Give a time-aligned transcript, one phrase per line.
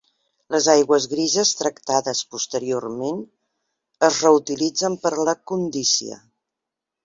[0.53, 3.21] Les aigües grises tractades posteriorment
[4.11, 6.23] es reutilitzen per a la condícia.